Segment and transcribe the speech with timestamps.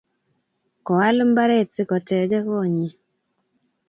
[0.85, 2.89] koal mbaret si kotegee konnyi